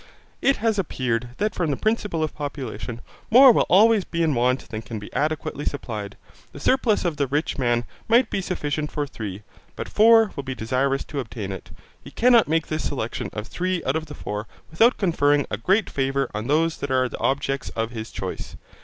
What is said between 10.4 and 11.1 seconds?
be desirous